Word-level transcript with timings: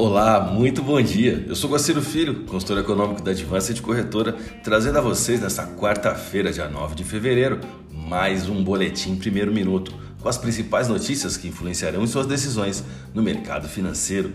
Olá, 0.00 0.40
muito 0.40 0.80
bom 0.80 1.02
dia. 1.02 1.44
Eu 1.48 1.56
sou 1.56 1.70
Guaciro 1.70 2.00
Filho, 2.00 2.44
consultor 2.44 2.78
econômico 2.78 3.20
da 3.20 3.32
Advanced 3.32 3.80
Corretora, 3.82 4.32
trazendo 4.62 4.96
a 4.96 5.00
vocês 5.00 5.40
nesta 5.40 5.66
quarta-feira, 5.66 6.52
dia 6.52 6.68
9 6.68 6.94
de 6.94 7.02
fevereiro, 7.02 7.58
mais 7.90 8.48
um 8.48 8.62
boletim 8.62 9.16
primeiro 9.16 9.52
minuto 9.52 9.92
com 10.22 10.28
as 10.28 10.38
principais 10.38 10.86
notícias 10.86 11.36
que 11.36 11.48
influenciarão 11.48 12.04
em 12.04 12.06
suas 12.06 12.26
decisões 12.26 12.84
no 13.12 13.20
mercado 13.20 13.68
financeiro. 13.68 14.32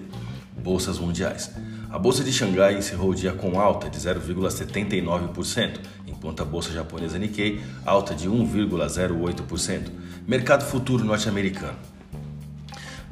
Bolsas 0.61 0.99
mundiais. 0.99 1.49
A 1.89 1.97
bolsa 1.97 2.25
de 2.25 2.33
Xangai 2.33 2.77
encerrou 2.77 3.11
o 3.11 3.15
dia 3.15 3.31
com 3.31 3.57
alta 3.57 3.89
de 3.89 3.97
0,79%, 3.97 5.79
enquanto 6.05 6.41
a 6.41 6.45
bolsa 6.45 6.73
japonesa 6.73 7.17
Nikkei 7.17 7.61
alta 7.85 8.13
de 8.13 8.29
1,08%. 8.29 9.89
Mercado 10.27 10.65
futuro 10.65 11.05
norte-americano. 11.05 11.92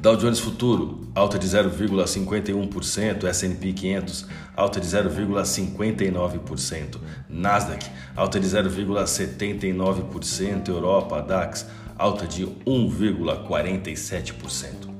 Dow 0.02 0.16
Jones 0.16 0.40
Futuro, 0.40 1.06
alta 1.14 1.38
de 1.38 1.46
0,51%, 1.46 3.22
S&P 3.22 3.72
500, 3.72 4.26
alta 4.56 4.80
de 4.80 4.86
0,59%, 4.88 6.96
Nasdaq, 7.30 7.86
alta 8.16 8.40
de 8.40 8.48
0,79%, 8.48 10.70
Europa, 10.70 11.22
DAX, 11.22 11.68
alta 11.96 12.26
de 12.26 12.44
1,47%. 12.66 14.90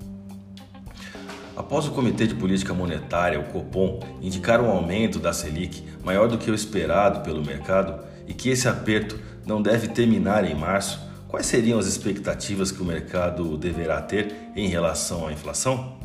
Após 1.57 1.89
o 1.89 1.91
Comitê 1.91 2.29
de 2.29 2.37
Política 2.37 2.73
Monetária, 2.73 3.41
o 3.41 3.45
Copom, 3.47 3.99
indicar 4.21 4.61
um 4.61 4.71
aumento 4.71 5.19
da 5.19 5.33
Selic 5.33 5.83
maior 6.05 6.29
do 6.29 6.39
que 6.39 6.49
o 6.49 6.55
esperado 6.55 7.23
pelo 7.23 7.45
mercado 7.45 8.05
e 8.29 8.35
que 8.35 8.51
esse 8.51 8.69
aperto 8.69 9.19
não 9.45 9.61
deve 9.61 9.89
terminar 9.89 10.49
em 10.49 10.55
março, 10.55 11.11
Quais 11.33 11.47
seriam 11.47 11.79
as 11.79 11.87
expectativas 11.87 12.71
que 12.71 12.83
o 12.83 12.85
mercado 12.85 13.57
deverá 13.57 14.03
ter 14.03 14.37
em 14.55 14.69
relação 14.69 15.27
à 15.27 15.33
inflação? 15.33 15.97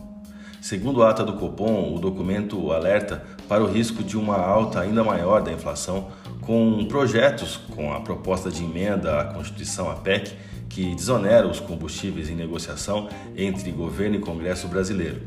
Segundo 0.62 1.04
a 1.04 1.10
ata 1.10 1.22
do 1.22 1.34
Copom, 1.34 1.94
o 1.94 2.00
documento 2.00 2.72
alerta 2.72 3.22
para 3.46 3.62
o 3.62 3.68
risco 3.68 4.02
de 4.06 4.18
uma 4.18 4.38
alta 4.38 4.80
ainda 4.80 5.04
maior 5.04 5.42
da 5.42 5.52
inflação, 5.52 6.08
com 6.40 6.86
projetos 6.86 7.58
com 7.76 7.92
a 7.92 8.00
proposta 8.00 8.50
de 8.50 8.64
emenda 8.64 9.20
à 9.20 9.26
Constituição, 9.26 9.92
a 9.92 9.96
PEC, 9.96 10.32
que 10.70 10.96
desonera 10.96 11.46
os 11.46 11.60
combustíveis 11.60 12.30
em 12.30 12.36
negociação 12.36 13.10
entre 13.36 13.70
governo 13.70 14.16
e 14.16 14.20
Congresso 14.20 14.70
brasileiro. 14.70 15.20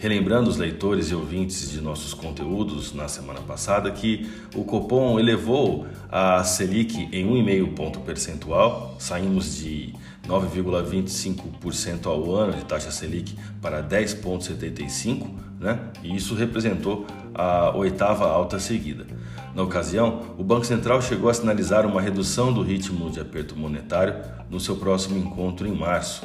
Relembrando 0.00 0.48
os 0.48 0.56
leitores 0.56 1.10
e 1.10 1.14
ouvintes 1.14 1.72
de 1.72 1.80
nossos 1.80 2.14
conteúdos 2.14 2.94
na 2.94 3.08
semana 3.08 3.40
passada 3.40 3.90
que 3.90 4.30
o 4.54 4.62
Copom 4.62 5.18
elevou 5.18 5.88
a 6.08 6.44
Selic 6.44 7.08
em 7.12 7.26
1,5 7.26 7.74
ponto 7.74 8.00
percentual, 8.00 8.94
saímos 9.00 9.56
de 9.56 9.92
9,25% 10.28 12.06
ao 12.06 12.32
ano 12.32 12.52
de 12.52 12.64
taxa 12.64 12.92
Selic 12.92 13.34
para 13.60 13.82
10,75%, 13.82 15.26
né? 15.58 15.80
e 16.04 16.14
isso 16.14 16.36
representou 16.36 17.04
a 17.34 17.76
oitava 17.76 18.24
alta 18.30 18.60
seguida. 18.60 19.04
Na 19.52 19.64
ocasião, 19.64 20.22
o 20.38 20.44
Banco 20.44 20.64
Central 20.64 21.02
chegou 21.02 21.28
a 21.28 21.34
sinalizar 21.34 21.84
uma 21.84 22.00
redução 22.00 22.52
do 22.52 22.62
ritmo 22.62 23.10
de 23.10 23.18
aperto 23.18 23.56
monetário 23.56 24.14
no 24.48 24.60
seu 24.60 24.76
próximo 24.76 25.18
encontro 25.18 25.66
em 25.66 25.74
março. 25.74 26.24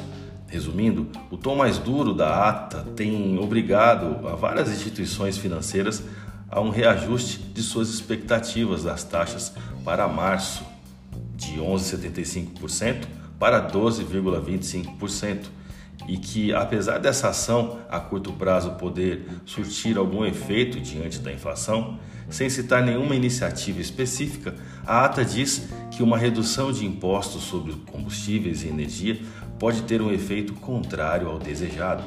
Resumindo, 0.54 1.08
o 1.32 1.36
tom 1.36 1.56
mais 1.56 1.78
duro 1.78 2.14
da 2.14 2.48
ata 2.48 2.86
tem 2.94 3.36
obrigado 3.40 4.24
a 4.28 4.36
várias 4.36 4.70
instituições 4.70 5.36
financeiras 5.36 6.04
a 6.48 6.60
um 6.60 6.70
reajuste 6.70 7.40
de 7.40 7.60
suas 7.60 7.88
expectativas 7.88 8.84
das 8.84 9.02
taxas 9.02 9.52
para 9.84 10.06
março, 10.06 10.64
de 11.34 11.54
11,75% 11.54 13.04
para 13.36 13.68
12,25%, 13.68 15.46
e 16.06 16.18
que, 16.18 16.54
apesar 16.54 16.98
dessa 16.98 17.30
ação 17.30 17.80
a 17.90 17.98
curto 17.98 18.32
prazo 18.32 18.74
poder 18.74 19.26
surtir 19.44 19.98
algum 19.98 20.24
efeito 20.24 20.78
diante 20.78 21.18
da 21.18 21.32
inflação, 21.32 21.98
sem 22.30 22.48
citar 22.48 22.80
nenhuma 22.80 23.16
iniciativa 23.16 23.80
específica, 23.80 24.54
a 24.86 25.04
ata 25.04 25.24
diz 25.24 25.68
que 25.90 26.02
uma 26.02 26.16
redução 26.16 26.70
de 26.70 26.86
impostos 26.86 27.42
sobre 27.42 27.72
combustíveis 27.90 28.62
e 28.62 28.68
energia 28.68 29.20
pode 29.58 29.82
ter 29.82 30.00
um 30.02 30.12
efeito 30.12 30.54
contrário 30.54 31.28
ao 31.28 31.38
desejado. 31.38 32.02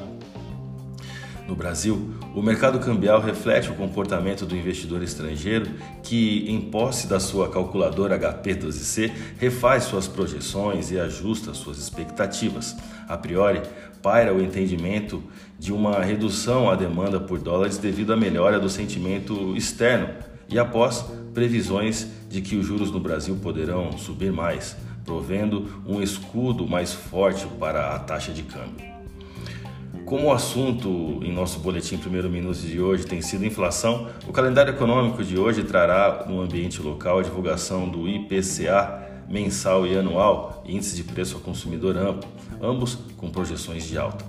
No 1.48 1.56
Brasil, 1.56 2.10
o 2.34 2.42
mercado 2.42 2.78
cambial 2.78 3.22
reflete 3.22 3.70
o 3.70 3.74
comportamento 3.74 4.44
do 4.44 4.54
investidor 4.54 5.02
estrangeiro 5.02 5.66
que, 6.02 6.44
em 6.46 6.60
posse 6.60 7.06
da 7.06 7.18
sua 7.18 7.48
calculadora 7.48 8.18
HP12C, 8.18 9.10
refaz 9.38 9.84
suas 9.84 10.06
projeções 10.06 10.90
e 10.90 11.00
ajusta 11.00 11.54
suas 11.54 11.78
expectativas. 11.78 12.76
A 13.08 13.16
priori, 13.16 13.62
paira 14.02 14.34
o 14.34 14.42
entendimento 14.42 15.24
de 15.58 15.72
uma 15.72 16.00
redução 16.00 16.70
à 16.70 16.74
demanda 16.74 17.18
por 17.18 17.38
dólares 17.38 17.78
devido 17.78 18.12
à 18.12 18.16
melhora 18.16 18.60
do 18.60 18.68
sentimento 18.68 19.56
externo 19.56 20.10
e 20.50 20.58
após 20.58 21.04
previsões 21.32 22.08
de 22.28 22.42
que 22.42 22.56
os 22.56 22.66
juros 22.66 22.90
no 22.90 23.00
Brasil 23.00 23.36
poderão 23.36 23.96
subir 23.96 24.32
mais, 24.32 24.76
provendo 25.08 25.66
um 25.86 26.02
escudo 26.02 26.66
mais 26.66 26.92
forte 26.92 27.46
para 27.58 27.94
a 27.94 27.98
taxa 27.98 28.30
de 28.30 28.42
câmbio. 28.42 28.86
Como 30.04 30.26
o 30.26 30.32
assunto 30.32 30.88
em 31.22 31.32
nosso 31.32 31.60
boletim 31.60 31.96
primeiro 31.96 32.28
minuto 32.28 32.58
de 32.58 32.78
hoje 32.78 33.06
tem 33.06 33.22
sido 33.22 33.46
inflação, 33.46 34.08
o 34.26 34.32
calendário 34.32 34.74
econômico 34.74 35.24
de 35.24 35.38
hoje 35.38 35.62
trará 35.62 36.26
no 36.28 36.42
ambiente 36.42 36.82
local 36.82 37.20
a 37.20 37.22
divulgação 37.22 37.88
do 37.88 38.06
IPCA 38.06 39.06
mensal 39.26 39.86
e 39.86 39.96
anual, 39.96 40.62
índice 40.66 40.94
de 40.94 41.04
preço 41.04 41.36
ao 41.36 41.40
consumidor 41.40 41.96
amplo, 41.96 42.28
ambos 42.60 42.98
com 43.16 43.30
projeções 43.30 43.84
de 43.84 43.96
alta. 43.96 44.26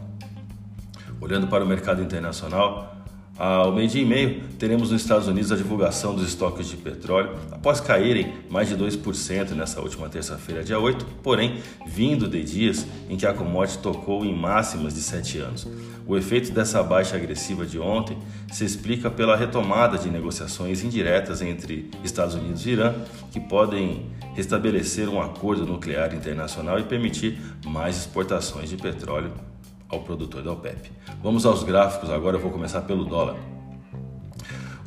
Olhando 1.19 1.47
para 1.47 1.63
o 1.63 1.67
mercado 1.67 2.01
internacional, 2.01 2.98
ao 3.39 3.71
meio-dia 3.71 4.01
e 4.01 4.05
meio, 4.05 4.41
teremos 4.59 4.91
nos 4.91 5.01
Estados 5.01 5.29
Unidos 5.29 5.49
a 5.49 5.55
divulgação 5.55 6.13
dos 6.13 6.27
estoques 6.27 6.67
de 6.67 6.75
petróleo, 6.75 7.37
após 7.49 7.79
caírem 7.79 8.33
mais 8.49 8.67
de 8.67 8.75
2% 8.75 9.51
nessa 9.51 9.79
última 9.79 10.09
terça-feira, 10.09 10.61
dia 10.61 10.77
8, 10.77 11.05
porém 11.23 11.61
vindo 11.87 12.27
de 12.27 12.43
dias 12.43 12.85
em 13.09 13.15
que 13.15 13.25
a 13.25 13.33
commodity 13.33 13.77
tocou 13.77 14.25
em 14.25 14.35
máximas 14.35 14.93
de 14.93 14.99
7 14.99 15.37
anos. 15.37 15.65
O 16.05 16.17
efeito 16.17 16.51
dessa 16.51 16.83
baixa 16.83 17.15
agressiva 17.15 17.65
de 17.65 17.79
ontem 17.79 18.17
se 18.51 18.65
explica 18.65 19.09
pela 19.09 19.37
retomada 19.37 19.97
de 19.97 20.09
negociações 20.09 20.83
indiretas 20.83 21.41
entre 21.41 21.89
Estados 22.03 22.35
Unidos 22.35 22.65
e 22.65 22.71
Irã, 22.71 22.93
que 23.31 23.39
podem 23.39 24.07
restabelecer 24.35 25.07
um 25.07 25.21
acordo 25.21 25.65
nuclear 25.65 26.13
internacional 26.13 26.77
e 26.77 26.83
permitir 26.83 27.39
mais 27.65 27.95
exportações 27.95 28.69
de 28.69 28.75
petróleo 28.75 29.31
ao 29.89 30.01
produtor 30.01 30.43
da 30.43 30.51
OPEP. 30.51 30.91
Vamos 31.21 31.45
aos 31.45 31.63
gráficos 31.63 32.09
agora, 32.09 32.37
eu 32.37 32.41
vou 32.41 32.51
começar 32.51 32.81
pelo 32.81 33.03
dólar. 33.03 33.35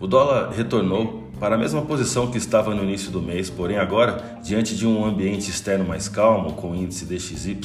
O 0.01 0.07
dólar 0.07 0.51
retornou 0.51 1.31
para 1.39 1.57
a 1.57 1.59
mesma 1.59 1.83
posição 1.83 2.31
que 2.31 2.39
estava 2.39 2.75
no 2.75 2.85
início 2.85 3.11
do 3.11 3.21
mês, 3.21 3.51
porém 3.51 3.77
agora, 3.77 4.39
diante 4.43 4.77
de 4.77 4.87
um 4.87 5.05
ambiente 5.05 5.51
externo 5.51 5.85
mais 5.85 6.09
calmo, 6.09 6.53
com 6.53 6.71
o 6.71 6.75
índice 6.77 7.05
DXY 7.05 7.59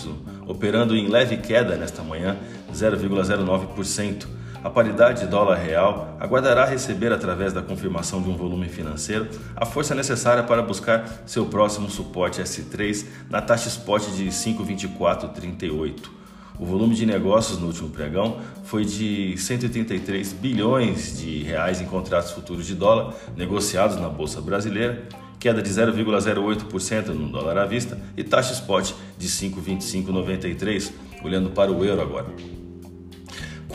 operando 0.48 0.96
em 0.96 1.08
leve 1.08 1.38
queda 1.38 1.76
nesta 1.76 2.02
manhã, 2.02 2.38
0,09%, 2.74 4.26
a 4.64 4.70
paridade 4.70 5.28
dólar-real 5.28 6.18
aguardará 6.20 6.66
receber, 6.66 7.14
através 7.14 7.54
da 7.54 7.62
confirmação 7.62 8.22
de 8.22 8.30
um 8.30 8.36
volume 8.36 8.68
financeiro, 8.68 9.30
a 9.56 9.66
força 9.66 9.94
necessária 9.94 10.44
para 10.44 10.64
buscar 10.64 11.24
seu 11.26 11.46
próximo 11.46 11.90
suporte 11.90 12.42
S3 12.42 13.06
na 13.30 13.42
taxa 13.42 13.68
spot 13.68 14.04
de 14.16 14.26
5,2438. 14.28 16.17
O 16.60 16.66
volume 16.66 16.96
de 16.96 17.06
negócios 17.06 17.60
no 17.60 17.68
último 17.68 17.90
pregão 17.90 18.40
foi 18.64 18.84
de 18.84 19.38
183 19.38 20.34
bilhões 20.34 21.20
de 21.20 21.44
reais 21.44 21.80
em 21.82 21.86
contratos 21.86 22.32
futuros 22.32 22.66
de 22.66 22.74
dólar 22.74 23.14
negociados 23.36 23.98
na 23.98 24.10
bolsa 24.10 24.42
brasileira, 24.42 25.08
queda 25.40 25.62
de 25.62 25.70
0,08% 25.70 27.10
no 27.10 27.30
dólar 27.30 27.60
à 27.60 27.66
vista 27.66 28.00
e 28.16 28.24
taxa 28.24 28.54
spot 28.54 28.94
de 29.18 29.28
5,2593, 29.28 30.92
olhando 31.24 31.52
para 31.52 31.72
o 31.72 31.86
euro 31.86 32.02
agora. 32.02 32.67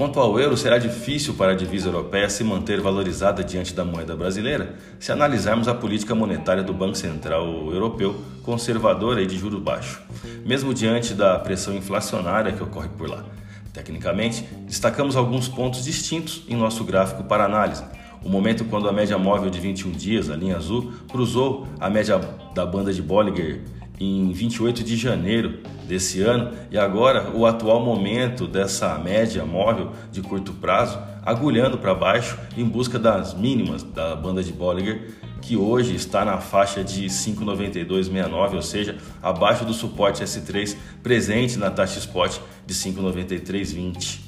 Quanto 0.03 0.19
ao 0.19 0.37
euro, 0.41 0.57
será 0.57 0.79
difícil 0.79 1.35
para 1.35 1.53
a 1.53 1.55
divisa 1.55 1.87
europeia 1.87 2.29
se 2.29 2.43
manter 2.43 2.81
valorizada 2.81 3.45
diante 3.45 3.73
da 3.73 3.85
moeda 3.85 4.17
brasileira 4.17 4.75
se 4.99 5.13
analisarmos 5.13 5.69
a 5.69 5.75
política 5.77 6.13
monetária 6.13 6.65
do 6.65 6.75
Banco 6.75 6.97
Central 6.97 7.47
Europeu, 7.73 8.21
conservadora 8.43 9.23
e 9.23 9.27
de 9.27 9.39
juros 9.39 9.63
baixos, 9.63 10.01
mesmo 10.45 10.75
diante 10.75 11.15
da 11.15 11.39
pressão 11.39 11.73
inflacionária 11.73 12.51
que 12.51 12.61
ocorre 12.61 12.89
por 12.99 13.09
lá. 13.09 13.25
Tecnicamente, 13.73 14.43
destacamos 14.67 15.15
alguns 15.15 15.47
pontos 15.47 15.85
distintos 15.85 16.43
em 16.49 16.57
nosso 16.57 16.83
gráfico 16.83 17.23
para 17.23 17.45
análise. 17.45 17.85
O 18.25 18.29
momento 18.29 18.65
quando 18.65 18.89
a 18.89 18.93
média 18.93 19.17
móvel 19.17 19.51
de 19.51 19.61
21 19.61 19.93
dias, 19.93 20.29
a 20.31 20.35
linha 20.35 20.57
azul, 20.57 20.93
cruzou 21.13 21.69
a 21.79 21.89
média 21.89 22.19
da 22.53 22.67
banda 22.67 22.93
de 22.93 23.01
Bollinger 23.01 23.61
em 24.03 24.33
28 24.33 24.83
de 24.83 24.97
janeiro 24.97 25.61
desse 25.87 26.21
ano 26.21 26.51
e 26.71 26.79
agora 26.79 27.31
o 27.35 27.47
atual 27.47 27.85
momento 27.85 28.47
dessa 28.47 28.99
média 28.99 29.45
móvel 29.45 29.93
de 30.11 30.21
curto 30.21 30.53
prazo 30.55 30.99
agulhando 31.25 31.79
para 31.79 31.95
baixo 31.95 32.37
em 32.57 32.65
busca 32.65 32.99
das 32.99 33.33
mínimas 33.33 33.83
da 33.83 34.17
banda 34.17 34.43
de 34.43 34.53
Bollinger 34.53 35.13
que 35.41 35.57
hoje 35.57 35.95
está 35.95 36.25
na 36.25 36.39
faixa 36.39 36.85
de 36.85 37.07
5,9269, 37.07 38.55
ou 38.55 38.63
seja, 38.63 38.97
abaixo 39.21 39.65
do 39.65 39.75
suporte 39.75 40.23
S3 40.23 40.77
presente 41.03 41.59
na 41.59 41.69
taxa 41.69 41.99
spot 41.99 42.39
de 42.65 42.73
5,9320. 42.73 44.21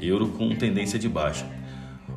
euro 0.00 0.28
com 0.28 0.54
tendência 0.54 0.96
de 0.96 1.08
baixa. 1.08 1.44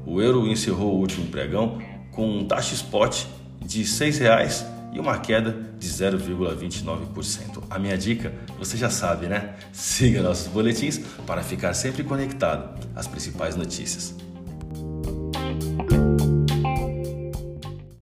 O 0.05 0.21
euro 0.21 0.47
encerrou 0.47 0.93
o 0.93 0.99
último 0.99 1.25
pregão 1.27 1.79
com 2.11 2.45
taxa 2.45 2.75
spot 2.75 3.25
de 3.65 3.79
R$ 3.79 3.85
6,00 3.85 4.72
e 4.93 4.99
uma 4.99 5.17
queda 5.17 5.55
de 5.79 5.87
0,29%. 5.87 7.63
A 7.69 7.79
minha 7.79 7.97
dica, 7.97 8.33
você 8.57 8.77
já 8.77 8.89
sabe, 8.89 9.27
né? 9.27 9.55
Siga 9.71 10.21
nossos 10.21 10.47
boletins 10.47 10.99
para 11.25 11.41
ficar 11.43 11.73
sempre 11.73 12.03
conectado 12.03 12.87
às 12.95 13.07
principais 13.07 13.55
notícias. 13.55 14.15